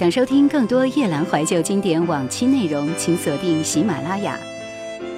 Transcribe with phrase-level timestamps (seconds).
[0.00, 4.34] 想收听更多夜兰怀旧经典往期内容，请锁定喜马拉雅。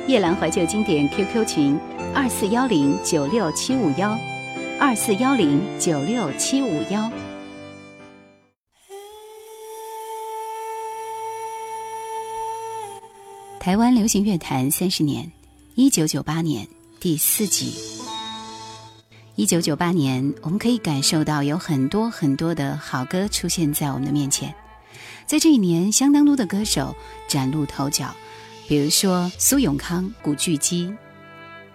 [0.09, 1.79] 夜兰怀旧经典 QQ 群：
[2.13, 4.19] 二四幺零九六七五幺，
[4.81, 7.09] 二四幺零九六七五幺。
[13.61, 15.31] 台湾流行乐坛三十年，
[15.77, 16.67] 一九九八年
[16.99, 17.73] 第四集。
[19.37, 24.53] 一九九八年，我们可以感受到有很多很多的好歌出现在我们的面前。
[25.33, 26.94] 在这一年，相当多的歌手
[27.27, 28.14] 崭露头角，
[28.69, 30.92] 比如说苏永康、古巨基。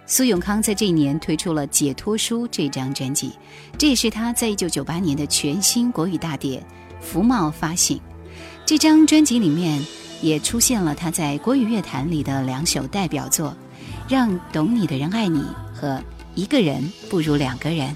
[0.06, 3.32] 苏永康在这一年推出了《解脱书》这张专辑，
[3.76, 6.64] 这也是他在一九九八年的全新国语大碟
[7.04, 8.00] 《福茂》发行。
[8.64, 9.84] 这张专辑里面
[10.22, 13.50] 也出现了他在国语乐坛里的两首代表作，
[14.08, 15.40] 《让懂你的人爱你》
[15.74, 15.96] 和
[16.36, 17.88] 《一个人不如两个人》。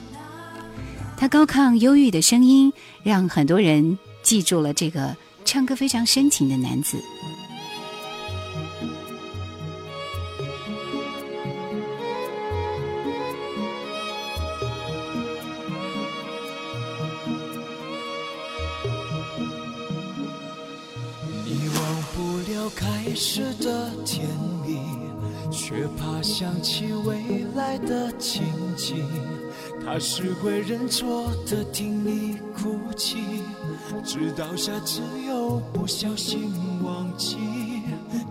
[1.16, 2.72] 他高亢忧郁的声音，
[3.04, 5.16] 让很多人记住了这个。
[5.44, 6.96] 唱歌非常深情的男子。
[21.44, 24.26] 你忘不了开始的甜
[24.64, 24.80] 蜜，
[25.50, 28.42] 却怕想起未来的情
[28.76, 29.06] 景。
[29.84, 33.18] 他是会认错的，听你哭泣。
[34.04, 35.02] 直到下次
[35.52, 36.50] 又不小心
[36.82, 37.36] 忘记，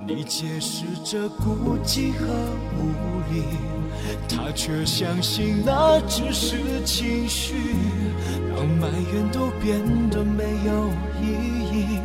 [0.08, 2.26] 你解释着孤寂和
[2.80, 2.82] 无
[3.32, 3.43] 力，
[4.27, 7.54] 他却相信那只是情绪，
[8.55, 10.89] 让埋怨都变得没有
[11.21, 11.27] 意
[11.71, 11.99] 义。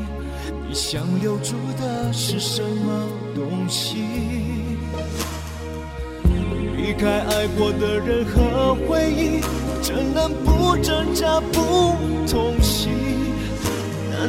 [0.68, 4.04] 你想留住的是什么东西？
[6.76, 9.40] 离开爱过的人和回忆，
[9.80, 11.94] 怎能不挣扎不
[12.30, 12.92] 痛心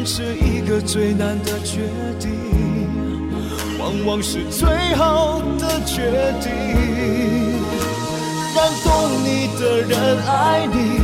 [0.05, 1.81] 是一个最难的决
[2.19, 2.29] 定，
[3.79, 6.51] 往往是最好的决定。
[8.55, 10.99] 让懂你的人爱你，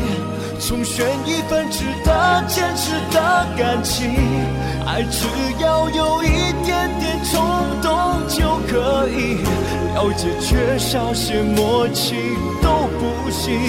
[0.60, 4.12] 重选一份值得坚持的感情。
[4.86, 5.28] 爱只
[5.60, 6.28] 要有一
[6.66, 7.42] 点点冲
[7.82, 9.44] 动就可以，
[9.96, 12.16] 了解缺少些默契
[12.62, 13.60] 都不行。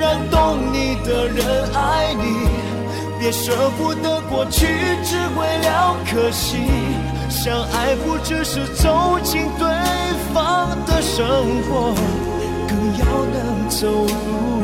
[0.00, 2.63] 让懂你的人爱你。
[3.24, 4.66] 也舍不得过去，
[5.02, 6.58] 只为了可惜。
[7.30, 9.66] 相爱不只是走进对
[10.34, 11.24] 方的生
[11.62, 11.94] 活，
[12.68, 14.63] 更要能走入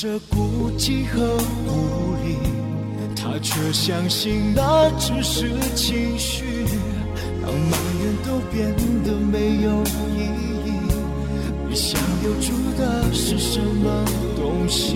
[0.00, 1.36] 这孤寂和
[1.66, 2.36] 无力，
[3.16, 6.44] 他却相信那只是情绪，
[7.42, 8.72] 当埋怨都变
[9.02, 9.82] 得没有
[10.14, 10.22] 意
[10.64, 10.70] 义。
[11.68, 14.04] 你想留住的是什么
[14.36, 14.94] 东西？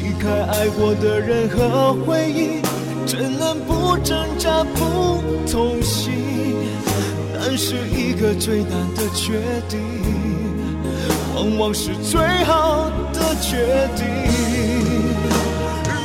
[0.00, 2.62] 离开爱过的人和回忆，
[3.04, 5.20] 怎能不挣扎不
[5.50, 6.12] 痛心？
[7.34, 9.80] 那是一个最难的决定。
[11.42, 14.06] 往往是最好的决定，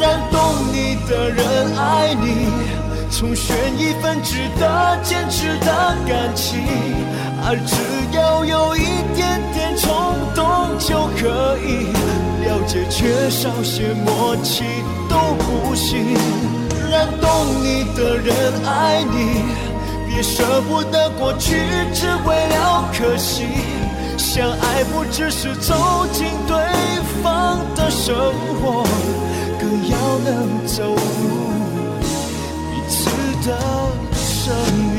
[0.02, 0.42] 让懂
[0.74, 2.48] 你的人爱你，
[3.12, 6.60] 重选一份值得坚持的感情。
[7.46, 8.82] 而只要有一
[9.16, 11.86] 点点冲动就可以，
[12.44, 14.64] 了解缺少些默契
[15.08, 16.18] 都不行。
[16.90, 18.36] 让懂你的人
[18.66, 19.44] 爱你，
[20.08, 21.62] 别舍不得过去，
[21.94, 23.46] 只为了可惜。
[24.18, 26.58] 相爱不只是走进对
[27.24, 28.16] 方的生
[28.62, 28.84] 活，
[29.60, 30.96] 更要能走入
[32.72, 33.10] 彼此
[33.48, 33.50] 的
[34.14, 34.54] 生
[34.94, 34.96] 命。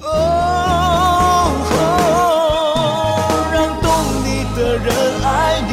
[0.00, 0.06] 哦，
[3.52, 3.84] 让懂
[4.24, 4.88] 你的人
[5.24, 5.72] 爱你，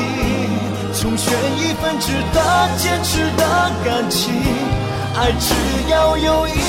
[1.00, 1.28] 重选
[1.58, 2.38] 一份值得
[2.78, 3.44] 坚持的
[3.86, 4.34] 感情。
[5.16, 5.54] 爱只
[5.90, 6.69] 要有一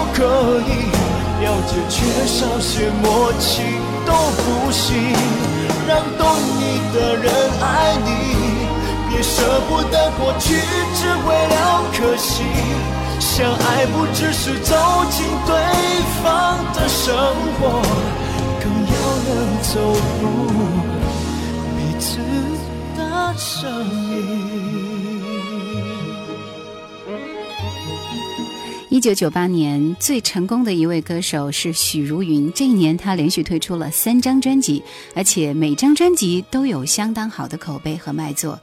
[0.00, 0.24] 都可
[0.60, 0.88] 以，
[1.44, 3.60] 了解缺少些默契
[4.06, 4.94] 都不行。
[5.86, 6.26] 让懂
[6.58, 7.30] 你的人
[7.60, 8.08] 爱你，
[9.10, 10.54] 别舍不得过去，
[10.94, 12.44] 只为了可惜。
[13.18, 14.74] 相爱不只是走
[15.10, 15.54] 进对
[16.22, 17.14] 方的生
[17.58, 17.82] 活，
[18.58, 18.94] 更要
[19.28, 19.30] 能
[19.62, 19.70] 走
[20.22, 20.24] 入
[21.76, 22.16] 彼此
[22.96, 24.89] 的生命。
[28.92, 32.52] 一九九八年最成功的一位歌手是许茹芸。
[32.52, 34.82] 这一年，她连续推出了三张专辑，
[35.14, 38.54] 而且每张专辑都有相当好的口碑和卖座。《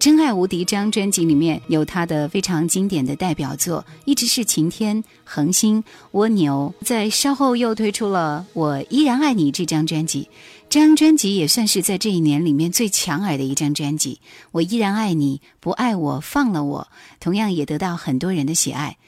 [0.00, 6.74] 真爱无敌》这张专辑里面有她的非常经典的代表作，一直是晴天、恒星、蜗牛。
[6.84, 10.28] 在稍后又推出了《我依然爱你》这张专辑。
[10.68, 14.20] 这张专辑也算是在这一年里面最抢耳的一张专辑。
[14.50, 16.88] 我依然爱你，不爱我放了我，
[17.20, 18.98] 同样也得到很多人的喜爱。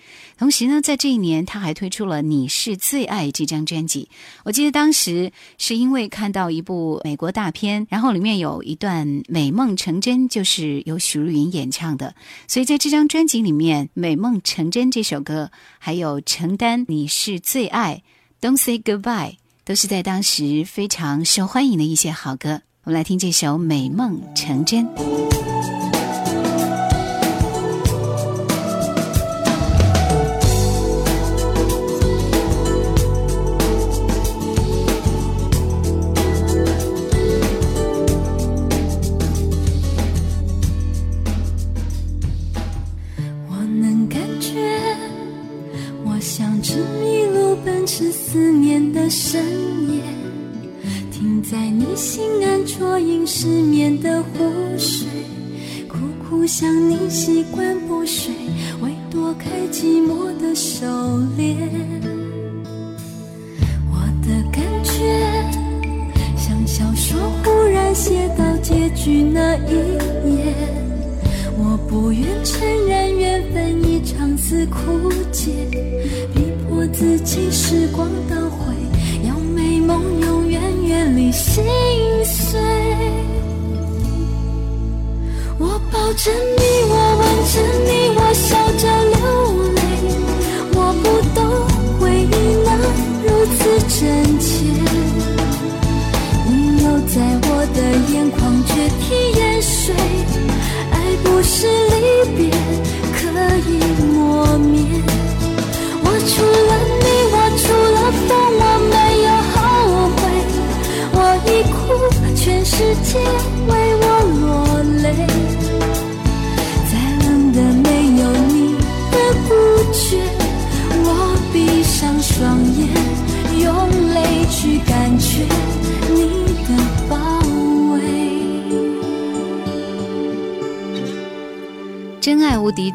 [0.41, 4.09] 同时呢，在这一年，他还推出了《你是最爱》这张专辑。
[4.43, 12.15] 我记得当时是因为看到一部美国大片，然后里面有一段美梦成真，就是由许茹芸演唱的，
[12.49, 18.03] 所以在这张专辑里面，《美梦成真》这首歌，还有《承担你是最爱》
[18.43, 22.63] ，Don't Say Goodbye，都是在当时非常受欢迎的一些好歌。
[22.85, 24.87] 我们来听这首《美梦成真》。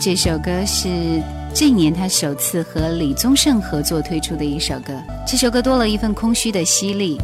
[0.06, 1.20] 这首歌是
[1.52, 4.94] 这一年他首次和李宗盛合作推出的一首歌。
[5.26, 7.20] 这首歌多了一份空虚的犀利，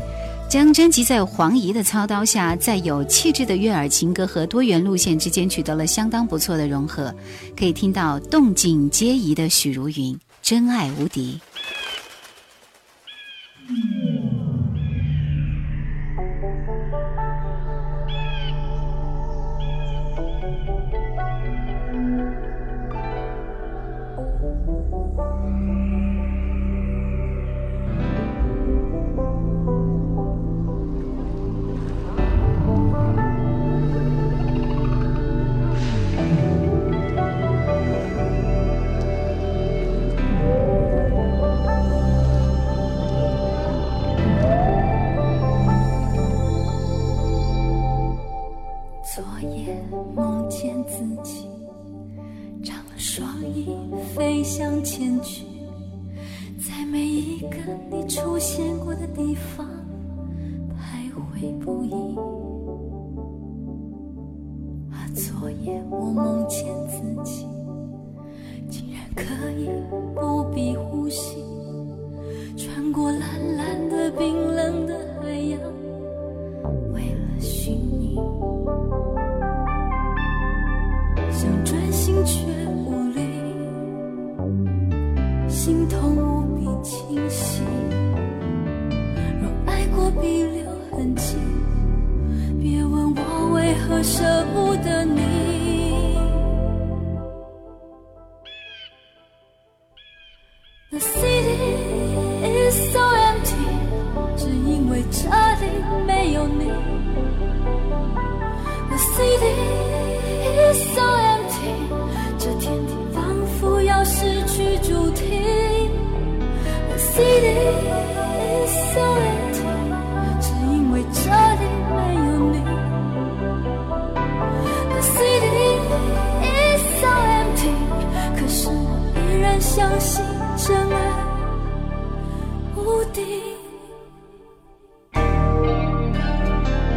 [0.49, 7.13] 将专辑在黄怡的操刀下，在有气质的悦耳情歌和多元路线之间取得了相当不错的融合。
[7.55, 11.39] 可以听到动静皆宜的许茹芸，真爱无敌。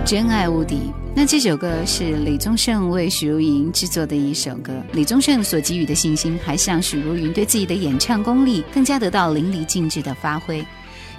[0.05, 0.93] 真爱无敌。
[1.15, 4.71] 那这首歌是李宗盛为许茹芸制作的一首歌。
[4.93, 10.63] 李宗盛所给予的信心，还是让许茹芸对自己的演唱功力更加得到淋漓尽致的发挥。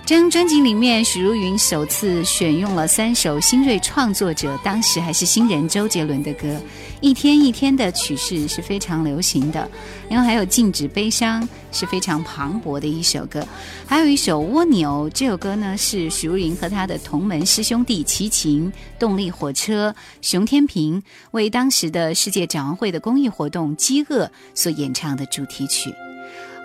[0.05, 6.47] 这张专辑里面，许茹芸首次选用了三首新锐创作者，当时还是新人周杰伦的歌，
[7.01, 9.67] 《一天一天》的曲式是非常流行的，
[10.07, 13.43] 然后还有《禁止悲伤》是非常磅礴的一首歌，
[13.88, 25.91] 还有一首《蜗牛》这首歌呢是许茹芸和她的同门师兄弟齐秦、动力火车、熊天平为当时的世界展望会的公益活动《饥饿》所演唱的主题曲。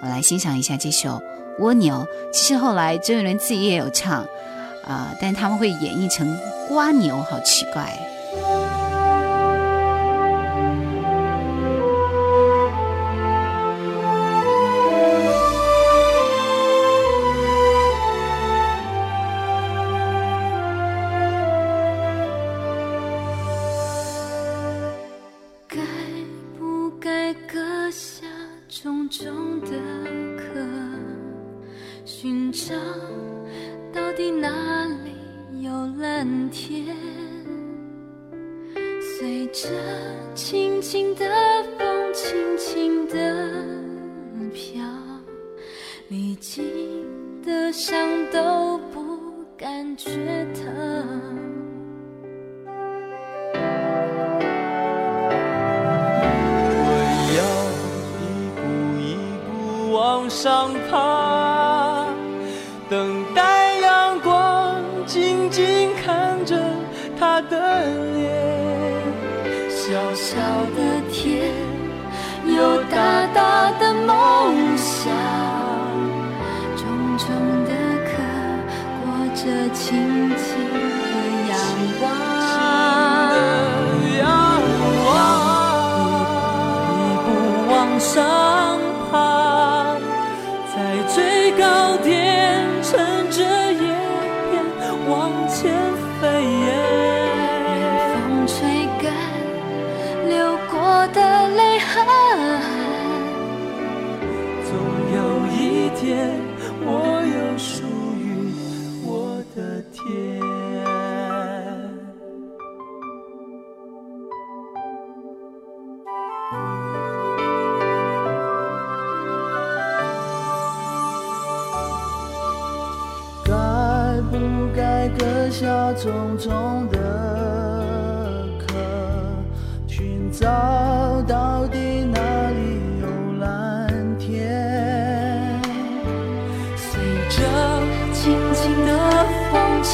[0.03, 1.19] 我来欣赏一下这首。
[1.59, 4.25] 蜗牛，其实后来周杰伦自己也有唱，
[4.87, 6.39] 啊，但他们会演绎成
[6.69, 7.99] 瓜牛，好奇怪。
[25.69, 25.79] 该
[26.59, 28.27] 不该割下
[28.69, 29.60] 重重，
[32.13, 32.75] 寻找
[33.95, 36.85] 到底哪里有蓝天？
[39.01, 39.69] 随着
[40.35, 41.25] 轻轻的
[41.79, 43.15] 风，轻轻的
[44.53, 44.83] 飘，
[46.09, 46.65] 历经
[47.45, 47.97] 的伤
[48.33, 48.80] 都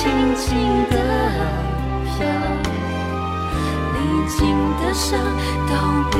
[0.06, 0.56] 轻轻
[0.88, 0.96] 的
[2.04, 2.24] 飘，
[3.92, 3.98] 历
[4.28, 4.38] 经
[4.80, 5.18] 的伤
[5.66, 5.72] 都
[6.12, 6.16] 不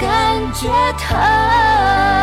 [0.00, 0.66] 感觉
[0.98, 2.19] 疼。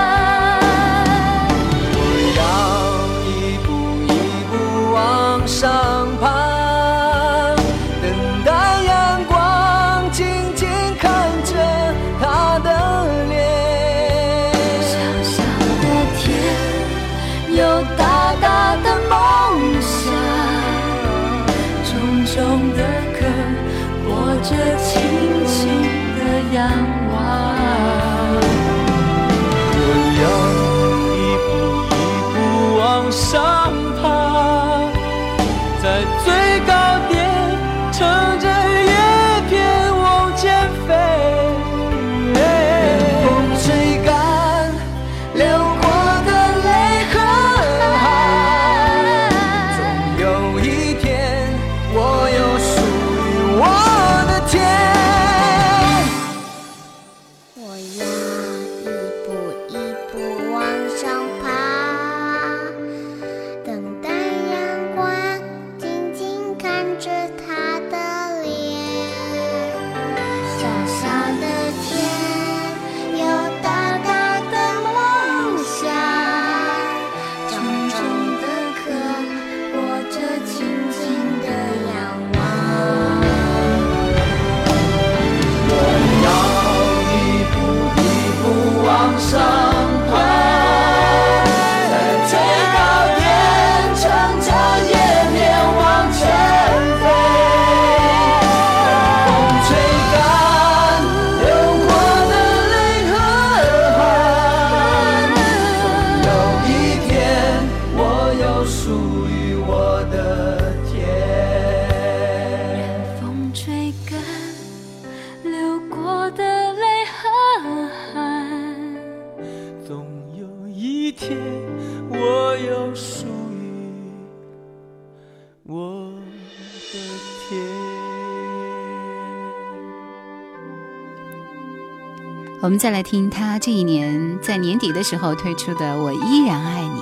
[132.67, 136.99] 我们再来听他这一年在年底的时候推出的《我依然爱你》。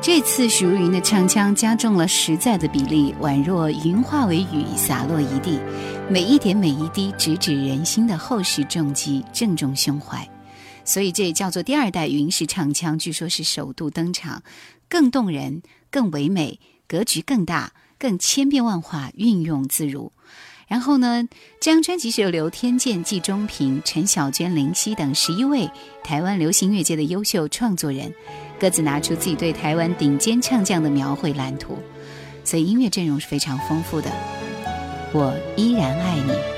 [0.00, 5.58] 这次许茹芸的唱腔加重了实在的比例，宛若云化为雨洒落一地，
[6.08, 10.24] 每一点每一滴直指人心的厚实重击，正中胸怀。
[10.84, 14.40] 所以这也叫做第二代云式唱腔，据说是首度登场，
[14.88, 20.12] 更动人、更唯美，格局更大，更千变万化，运用自如。
[20.66, 21.28] 然后呢，
[21.60, 25.70] 这张专辑是由刘天健、季中平、陈小娟、林夕等十一位
[26.02, 28.12] 台湾流行乐界的优秀创作人，
[28.58, 31.78] 各自拿出自己对台湾顶尖唱将的描绘蓝图，
[32.42, 34.10] 所以音乐阵容是非常丰富的。
[35.12, 36.55] 我依然爱你。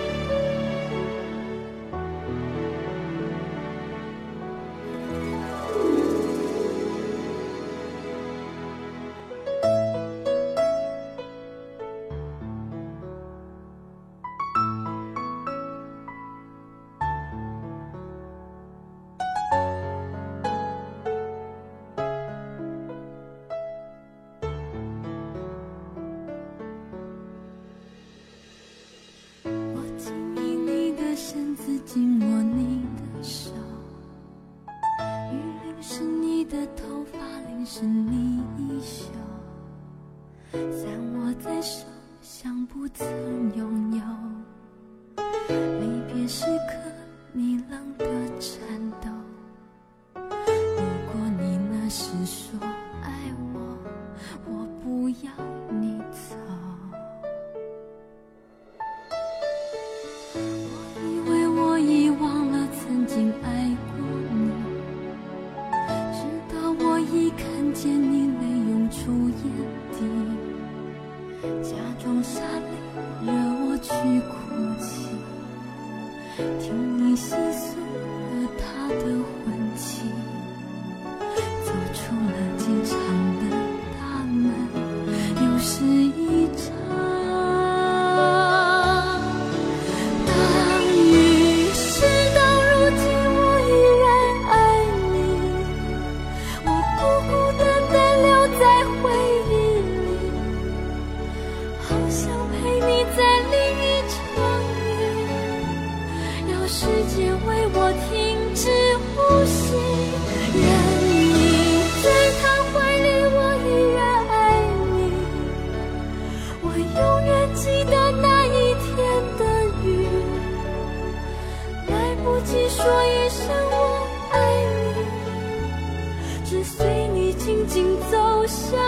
[127.69, 128.79] 竟走向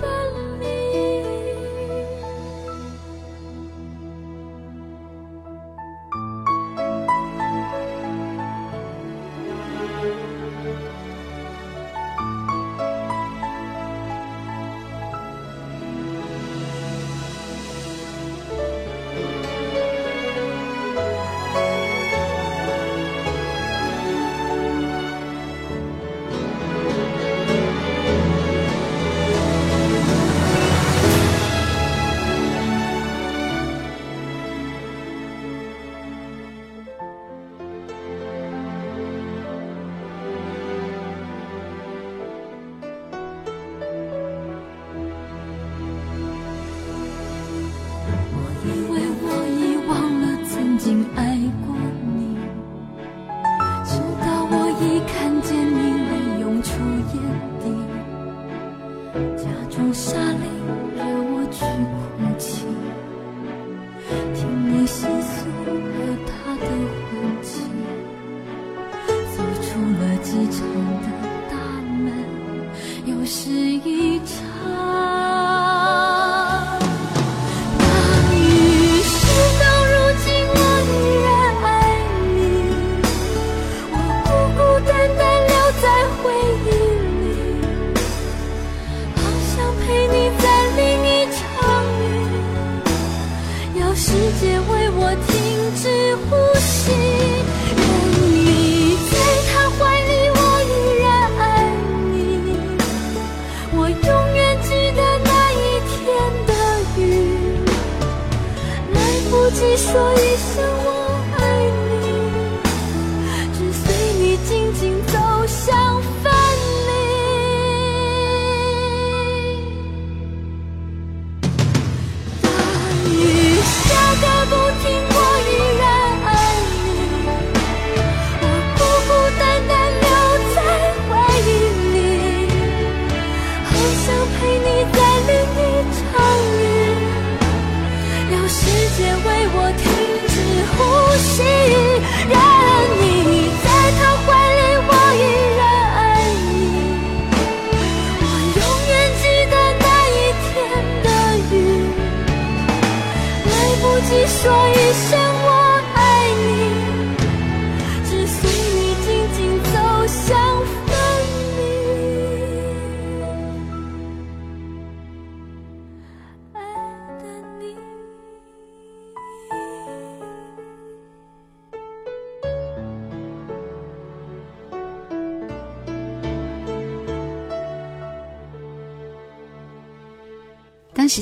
[0.00, 0.09] 飞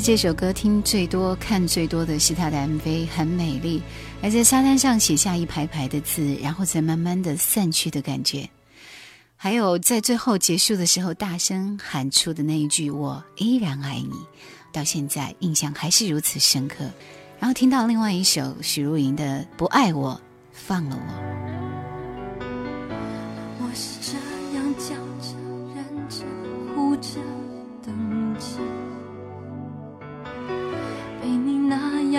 [0.08, 3.82] 这首歌听最多、看最多的是他的 MV，很美丽，
[4.22, 8.48] 而在沙滩上写下一排排的字，然后再慢慢的散去的感觉。
[9.36, 14.14] 还有在最后结束的时候大声喊出的那一句“我依然爱你”，
[14.72, 16.90] 到现在印象还是如此深刻。
[17.38, 20.18] 然后听到另外一首许茹芸的《不爱我，
[20.52, 21.12] 放了我》。
[23.60, 25.36] 我是这样叫着、
[25.76, 26.24] 忍着、
[26.74, 27.20] 哭着、
[27.84, 28.46] 等着，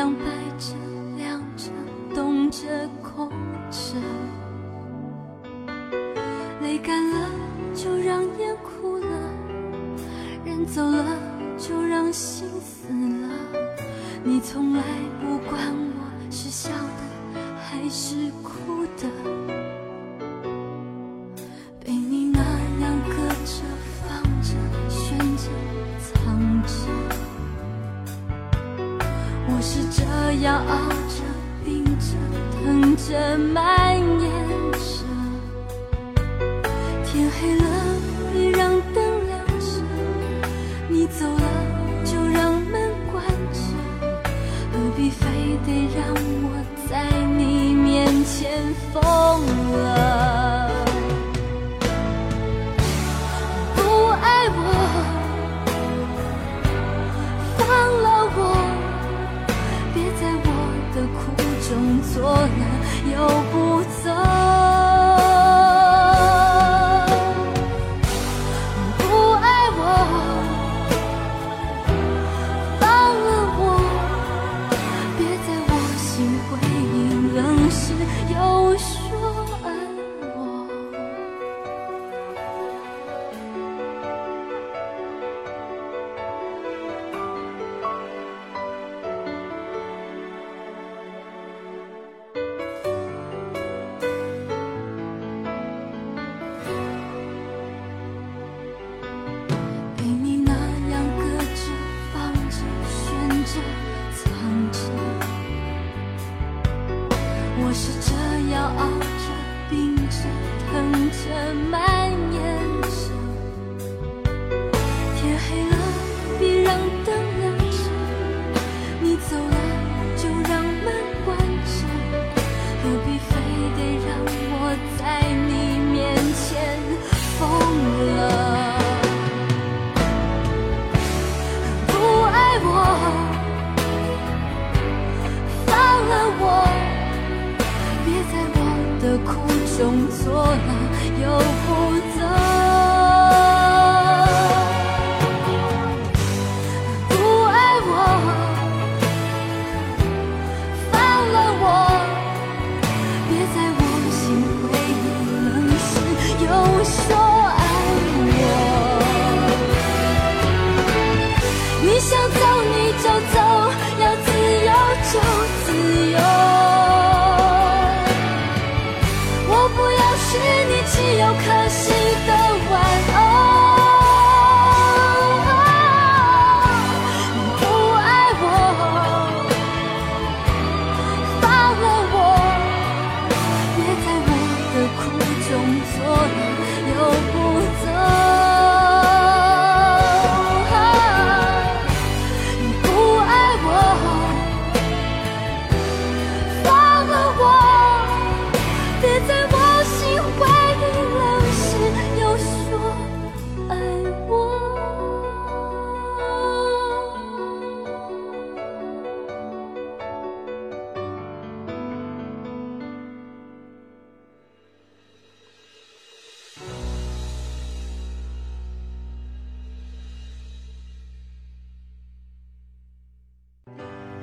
[0.02, 0.24] 那样摆
[0.58, 0.76] 着、
[1.18, 1.72] 晾着、
[2.16, 3.30] 冻着、空
[3.70, 3.98] 着，
[6.62, 7.30] 泪干了
[7.76, 9.08] 就让眼哭了，
[10.46, 11.04] 人走了
[11.58, 13.28] 就让心死了。
[14.24, 14.82] 你从来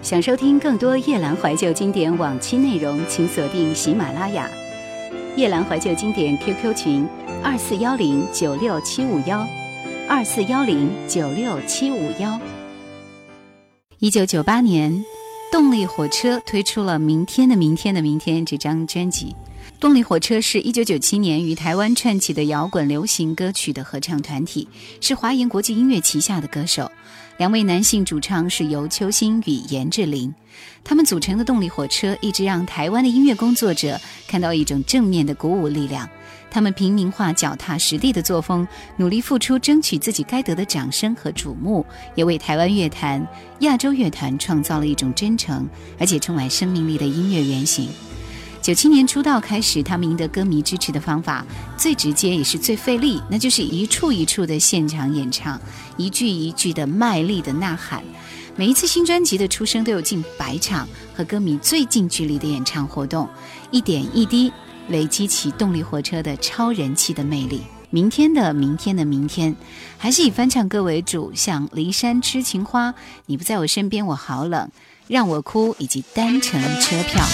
[0.07, 4.49] 想收听更多夜兰怀旧经典往期内容，请锁定喜马拉雅。
[5.35, 7.09] 夜兰怀旧经典 QQ 群：
[7.42, 9.45] 二四幺零九六七五幺，
[10.09, 12.40] 二四幺零九六七五幺。
[13.99, 15.05] 一九九八年，
[15.51, 19.35] 动力火车推出了《明天的明天的明天》这张专辑。
[19.81, 24.69] 动力火车是一九九七年于台湾串起的摇滚流行歌曲的合唱团体，
[25.01, 26.92] 是华研国际音乐旗下的歌手。
[27.38, 30.35] 两位男性主唱是由秋兴与严志林，
[30.83, 36.09] 他们组成的动力火车一直让台湾的音乐工作者看到一种正面的鼓舞力量。
[36.51, 43.27] 他们平民化、脚踏实地的作风，努力付出，争取自己该得的掌声和瞩目，也为台湾乐坛、
[43.61, 45.68] 亚洲乐坛创造了一种真诚
[45.99, 47.90] 而且充满生命力的音乐原型。
[48.67, 55.57] 九七年出道开始，他们赢得歌迷支持的方法最直接也是最费力，那就是一处一处的现场演唱，
[55.97, 58.03] 一句一句的卖力的呐喊。
[58.57, 63.29] 每一次新专辑的出生都有近百场和歌迷最近距离的演唱活动，
[63.71, 64.53] 一点一滴
[64.89, 67.63] 累积起动力火车的超人气的魅力。
[67.91, 69.55] 明天的明天的明天，
[69.97, 72.91] 还是以翻唱歌为主，像《骊山痴情花》、
[73.27, 74.69] 你不在我身边我好冷、
[75.07, 77.25] 让我哭以及单程车票。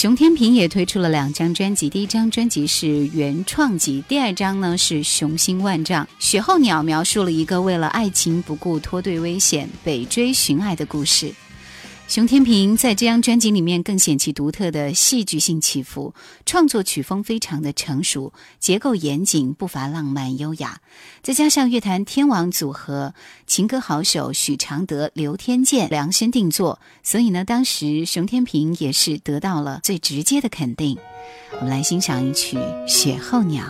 [0.00, 6.08] 熊天平也推出了两张专辑，第一张专辑是原创集，第二张呢是雄心万丈。
[6.18, 11.30] 雪候鸟描述了一个为了爱情不顾脱队危险，北追寻爱的故事。
[12.10, 16.12] 熊天平在这张专辑里面更显其独特的戏剧性起伏，
[16.44, 20.80] 创作曲风非常的成熟，结构严谨，不乏浪漫优雅。
[21.22, 23.14] 再加上乐坛天王组合
[23.46, 30.98] 情歌好手许常德、刘天健量身定做，所以呢，当时熊天平也是得到了最直接的肯定。
[31.52, 32.56] 我们来欣赏一曲
[32.88, 33.64] 《雪候鸟》。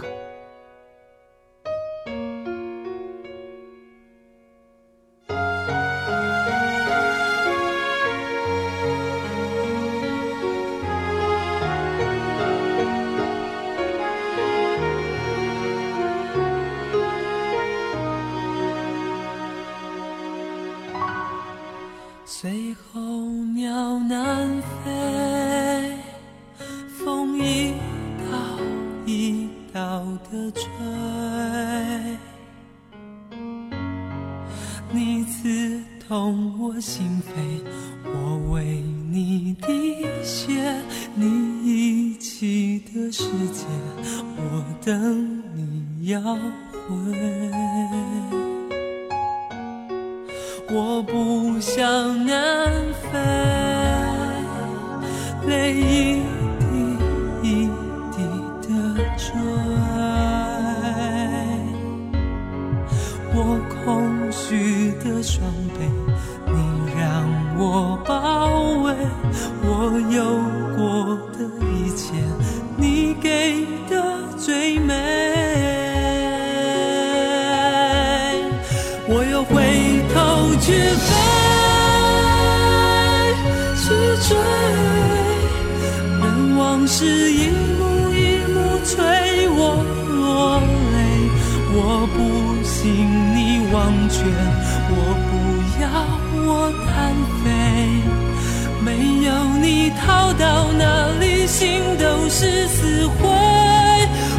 [102.66, 103.18] 死灰。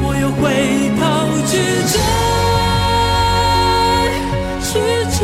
[0.03, 0.41] 我又回
[0.97, 1.01] 头
[1.47, 1.51] 去
[1.91, 1.93] 追，
[4.67, 4.69] 去
[5.17, 5.19] 追。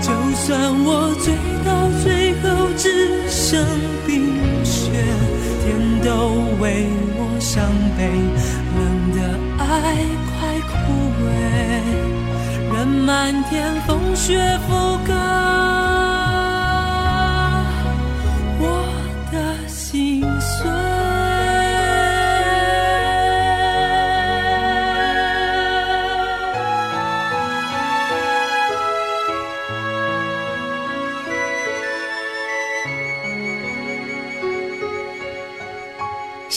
[0.00, 0.44] 就算
[0.84, 0.88] 我
[1.20, 1.24] 醉
[1.64, 1.68] 到
[2.02, 2.04] 最
[2.42, 2.44] 后
[2.76, 2.84] 只
[3.28, 3.64] 剩
[4.06, 4.08] 冰
[4.64, 4.90] 雪，
[5.64, 5.66] 天
[6.02, 6.08] 都
[6.60, 6.64] 为
[7.16, 7.62] 我伤
[7.96, 7.98] 悲，
[8.76, 8.78] 冷
[9.14, 9.18] 的
[9.58, 9.64] 爱
[10.26, 10.74] 快枯
[11.22, 11.28] 萎，
[12.74, 13.08] 任漫
[13.44, 13.50] 天
[13.86, 14.70] 风雪覆
[15.06, 15.19] 盖。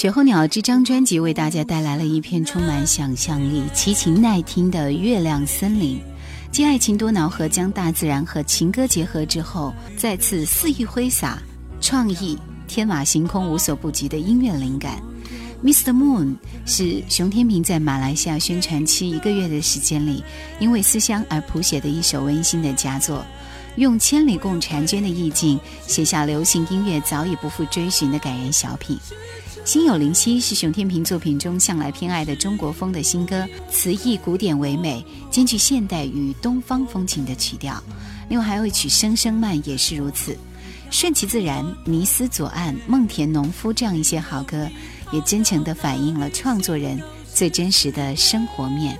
[0.03, 5.97] 雪候鸟这张专辑为大家带来了一片充满想象力、奇情耐听的月亮森林，
[6.51, 11.41] 继爱情多恼和将大自然和情歌结合之后，再次肆意挥洒
[11.79, 12.37] 创意、
[12.67, 15.01] 天马行空、无所不及的音乐灵感。
[15.63, 15.93] Mr.
[15.93, 16.35] Moon
[16.65, 20.21] 是熊天平在马来西亚宣传期一个月的时间里，
[20.59, 23.25] 因为思乡而谱写的一首温馨的佳作，
[23.77, 28.99] 用千里共婵娟的意境写下流行音乐早已不复追寻的感人小品。
[29.65, 37.81] 心有灵犀是熊天平作品中向来偏爱的中国风的新歌，词意古典唯美，兼具现代与东方风情的曲调。
[38.29, 40.37] 另外还有一曲《声声慢》也是如此，
[40.91, 44.67] 顺其自然，迷思左岸，梦田农夫这样一些好歌，
[45.13, 47.01] 也真诚地反映了创作人
[47.33, 48.99] 最真实的生活面。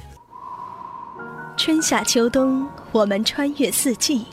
[1.57, 4.25] 春夏秋冬，我们穿越四季，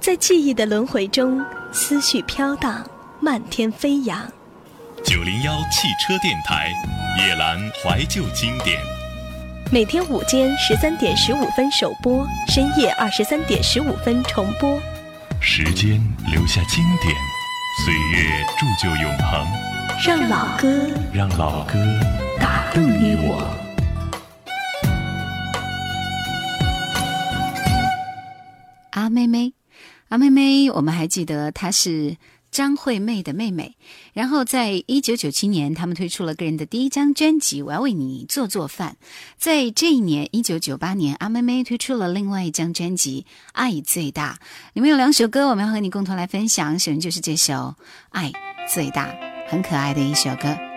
[0.00, 1.40] 在记忆的轮回中，
[1.70, 2.84] 思绪飘荡，
[3.20, 4.20] 漫天飞扬。
[5.04, 6.68] 九零幺汽车电台，
[7.18, 8.78] 夜阑怀旧经典。
[9.72, 14.80] 每天午间十三点十五分首播，深夜二十三点十五分重播。
[15.40, 17.14] 时间留下经典，
[17.84, 19.46] 岁月铸就永恒。
[20.04, 20.68] 让老歌，
[21.12, 21.74] 让老歌
[22.38, 23.42] 打动你我。
[28.90, 29.52] 阿妹妹，
[30.08, 32.16] 阿妹妹，我们还记得她是。
[32.50, 33.76] 张惠妹的妹妹，
[34.12, 38.96] 然后在一九九七年，他们推出了个人的第一张专辑《我要为你做做饭》。
[39.38, 44.38] 在这一年，一九九八年，阿妹妹推出了另外一张专辑《爱最大》，
[44.74, 46.78] 里面有两首歌，我们要和你共同来分享。
[46.78, 47.54] 首先就是这首
[48.10, 48.32] 《爱
[48.72, 49.06] 最大》，
[49.50, 50.69] 很可爱的一首歌。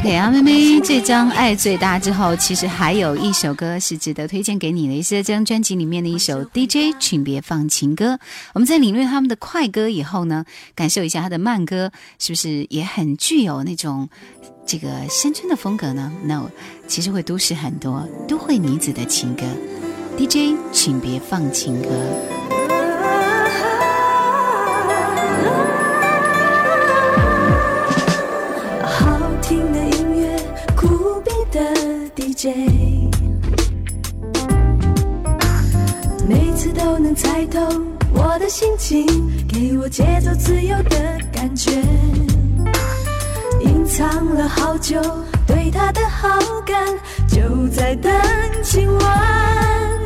[0.00, 8.18] ok 啊妹妹这张爱最大之后其实还有一首歌是值得推荐给你的是这张专辑里面的一首 dj 请别放情歌。
[8.54, 14.08] 我们在领略他们的快歌以后呢感受一下他的慢歌是不是也很具有那种
[14.64, 16.50] 这个乡村的风格呢？No
[16.88, 19.42] 其实会都市很多都会女子的情歌。
[20.16, 22.39] Dj 请别放情歌。
[32.42, 32.50] 谁
[36.26, 37.60] 每次都能猜透
[38.14, 39.06] 我的心情
[39.46, 41.70] 给我节奏自由的感觉
[43.60, 44.98] 隐藏了好久
[45.46, 46.82] 对他的好感
[47.28, 48.10] 就在等
[48.62, 49.98] 今晚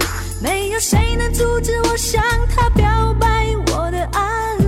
[0.43, 4.64] 没有谁能阻止我向他表白我的爱。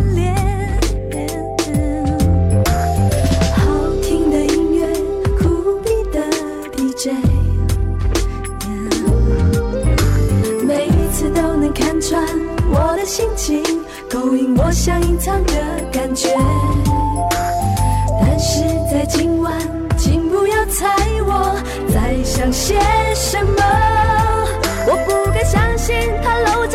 [13.07, 13.63] 心情
[14.11, 15.53] 勾引，我想隐藏的
[15.93, 16.37] 感觉。
[18.21, 19.53] 但是在今晚，
[19.97, 20.89] 请不要猜
[21.25, 21.57] 我
[21.95, 22.75] 在想些
[23.15, 23.63] 什么，
[24.89, 26.66] 我不敢相信他搂。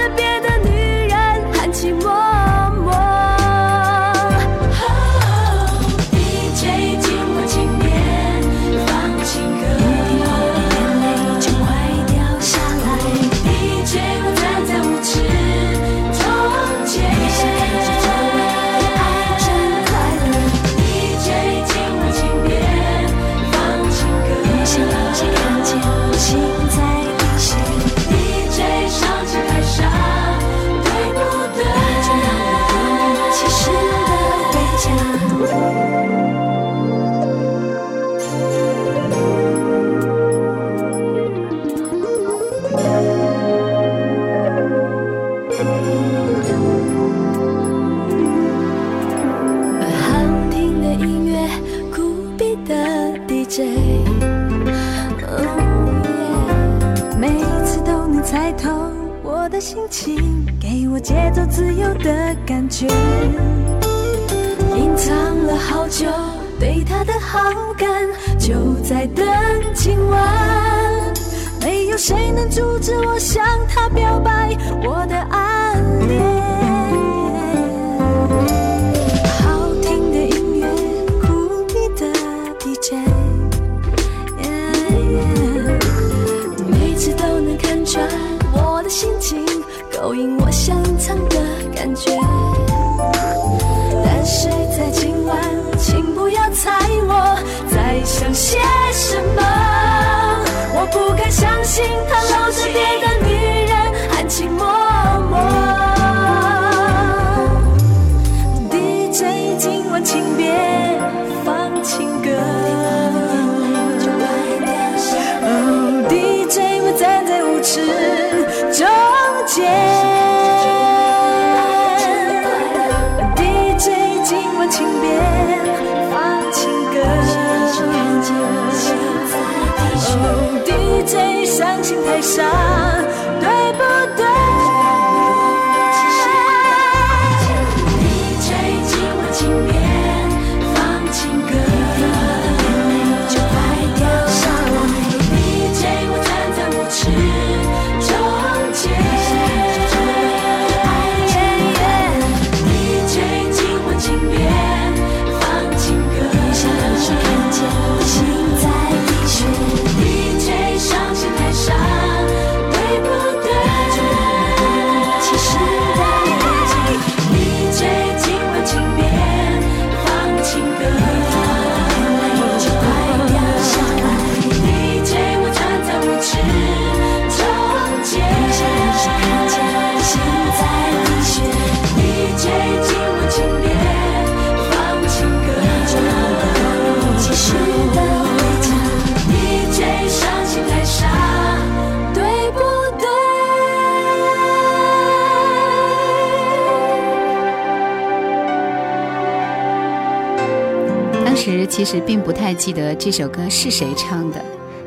[202.21, 204.43] 不太记得这首歌是谁唱的，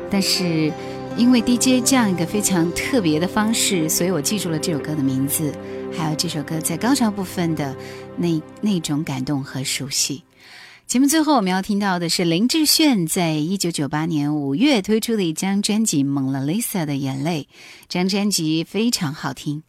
[0.09, 0.71] 但是
[1.17, 5.53] 因为 DJ 这样一个非常特别的方式，所以我记住了这首歌的名字，
[5.95, 7.75] 还有这首歌在高潮部分的
[8.17, 10.23] 那那种感动和熟悉。
[10.87, 17.47] 节目最后我们要听到的是林志炫在一九九八年五月推出的一张专辑《蒙娜丽莎的眼泪》，
[17.89, 19.63] 这张专辑非常好听。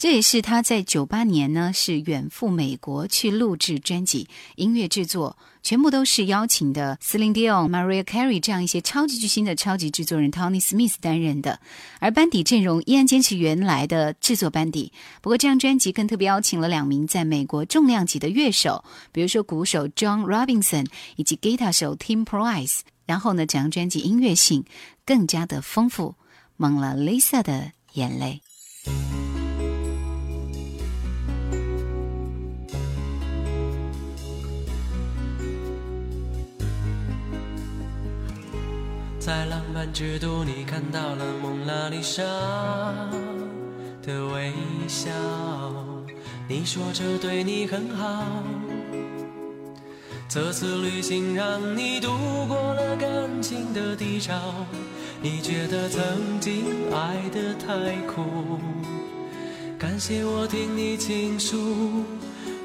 [0.00, 4.26] 这也是他在九八年呢，是远赴美国去录制专辑，
[4.56, 11.60] 音乐制作全部都是邀请的 Celine Dion、Maria Carey 这样一些超级巨星的超级制作人 Tony Smith 担任的，
[11.98, 14.90] 而班底阵容依然坚持原来的制作班底。
[15.20, 18.82] 不过这张专辑更特别邀请了两名在美国重量级的乐手，
[19.12, 20.86] 比如说鼓手 John Robinson
[21.16, 22.78] 以及吉他手 Tim Price。
[23.04, 24.64] 然后呢，整张专辑音乐性
[25.04, 26.14] 更加的丰富，
[26.56, 28.40] 蒙了 Lisa 的眼泪。
[39.30, 42.20] 在浪漫之都，你看到了蒙娜丽莎
[44.02, 44.52] 的微
[44.88, 45.08] 笑。
[46.48, 48.26] 你说这对你很好，
[50.28, 52.08] 这次旅行让你度
[52.48, 53.08] 过了感
[53.40, 54.34] 情的低潮。
[55.22, 58.58] 你觉得曾经爱得太苦，
[59.78, 61.56] 感谢我听你倾诉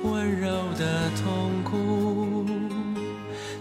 [0.02, 0.50] 温柔
[0.80, 2.55] 的痛苦。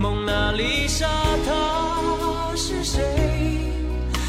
[0.00, 1.06] 蒙娜丽莎，
[1.46, 3.02] 她是谁？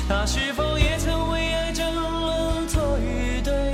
[0.06, 3.72] 她是否也曾为爱争论错与对？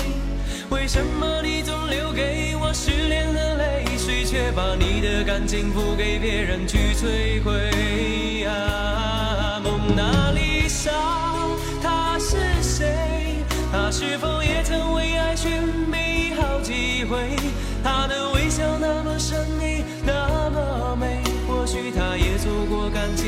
[0.69, 8.45] 为什么你总留给我失恋的泪水，却把你的感情付给别人去摧毁？
[8.45, 10.91] 啊，蒙娜丽莎，
[11.81, 13.43] 她是谁？
[13.71, 15.51] 她是否也曾为爱寻
[15.89, 17.36] 觅好几回？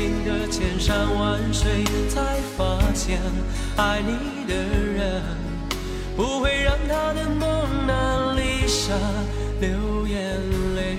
[0.00, 3.20] 过感情的千山万水，才发现
[3.76, 5.22] 爱你的人
[6.16, 8.94] 不会让他的蒙娜丽莎
[9.60, 10.40] 流眼
[10.74, 10.96] 泪。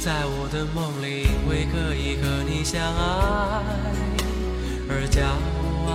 [0.00, 4.05] 在我的梦里，因为可以和你相爱
[5.08, 5.22] 骄
[5.86, 5.90] 傲，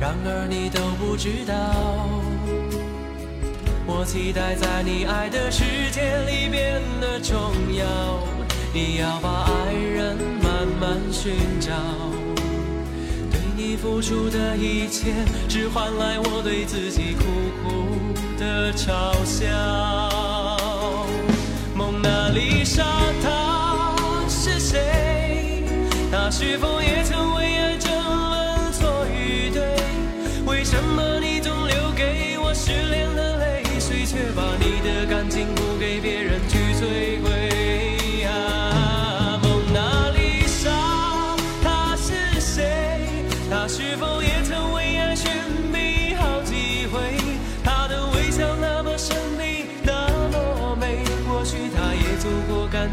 [0.00, 1.54] 然而你都不知道。
[3.90, 7.36] 我期待在你爱的世界里变得重
[7.74, 7.86] 要，
[8.72, 11.72] 你要把爱人慢慢寻找。
[13.30, 15.14] 对你付出的一切，
[15.48, 17.24] 只换来我对自己苦
[17.62, 19.46] 苦的嘲笑。
[21.74, 22.84] 蒙娜丽莎，
[23.22, 23.96] 她
[24.28, 25.64] 是谁？
[26.12, 27.37] 她是否也曾为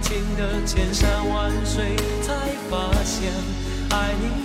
[0.05, 2.33] 过感情的千山万水，才
[2.69, 3.31] 发现
[3.89, 4.44] 爱你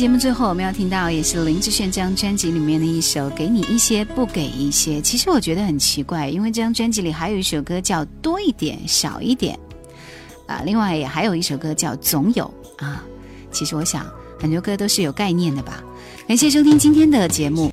[0.00, 4.92] 节目最后，我们要听到也是林志炫这张专辑里面的一首《给你一些，不给一些》。
[5.02, 9.58] 其实我觉得很奇怪，因为这张专辑里还有一首歌叫《多一点，少一点》，
[10.50, 12.50] 啊，另外也还有一首歌叫《总有》
[12.82, 13.04] 啊。
[13.52, 14.06] 其实我想，
[14.38, 15.84] 很多歌都是有概念的吧。
[16.26, 17.69] 感谢收听今天的节目。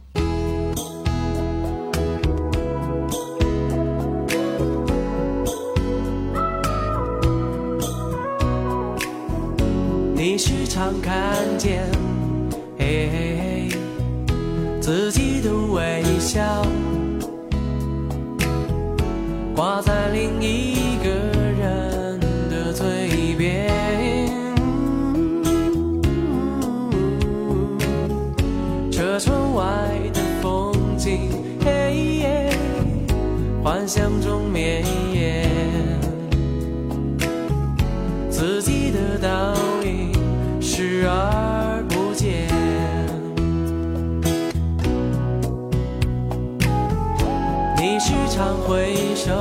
[34.28, 35.50] 中绵延。
[38.30, 39.56] 自己的倒
[39.86, 40.12] 影
[40.62, 42.50] 视而不见。
[47.78, 49.32] 你时常回首，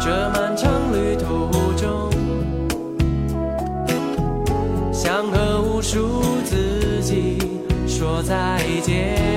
[0.00, 2.08] 这漫长旅途中，
[4.92, 7.38] 想和无数自己
[7.88, 9.33] 说再见。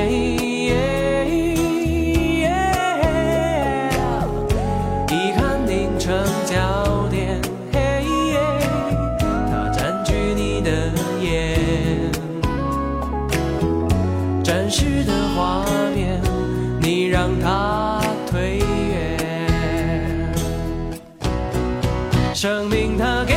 [22.48, 23.37] 生命它给